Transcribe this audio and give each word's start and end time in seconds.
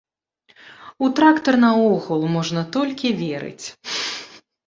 У 1.07 1.09
трактар 1.19 1.55
наогул 1.65 2.25
можна 2.37 2.61
толькі 2.77 3.07
верыць. 3.21 3.65